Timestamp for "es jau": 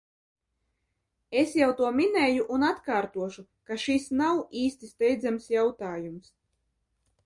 1.41-1.67